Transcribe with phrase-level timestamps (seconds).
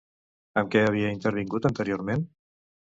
[0.61, 2.29] En què havia intervingut, anteriorment?